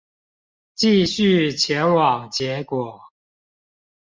[0.73, 2.99] 繼續前往結果